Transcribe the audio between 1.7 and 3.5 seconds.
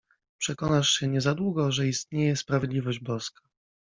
że istnieje sprawiedliwość boska!